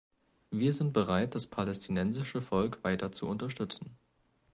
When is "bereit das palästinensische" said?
0.93-2.41